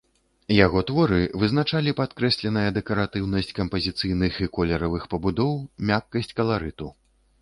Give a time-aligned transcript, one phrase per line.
[0.65, 5.53] Яго творы вызначалі падкрэсленая дэкаратыўнасць кампазіцыйных і колеравых пабудоў,
[5.91, 6.87] мяккасць каларыту.